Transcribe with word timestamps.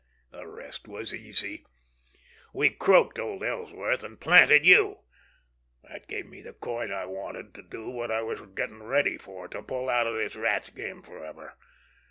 The 0.31 0.47
rest 0.47 0.87
was 0.87 1.13
easy. 1.13 1.63
We 2.53 2.71
croaked 2.71 3.19
old 3.19 3.43
Ellsworth, 3.43 4.03
and 4.03 4.19
planted 4.19 4.65
you. 4.65 5.01
That 5.83 6.07
gave 6.07 6.25
me 6.25 6.41
the 6.41 6.53
coin 6.53 6.91
I 6.91 7.05
wanted 7.05 7.53
to 7.53 7.61
do 7.61 7.87
what 7.87 8.09
I 8.09 8.23
was 8.23 8.41
getting 8.41 8.81
ready 8.81 9.19
for—to 9.19 9.61
pull 9.61 9.89
out 9.89 10.07
of 10.07 10.15
this 10.15 10.35
Rat's 10.35 10.71
game 10.71 11.03
forever. 11.03 11.55